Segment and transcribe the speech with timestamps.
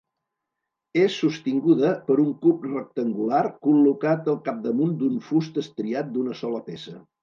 [1.01, 7.03] És sostinguda per un cub rectangular col·locat al capdamunt d'un fust estriat d'una sola peça.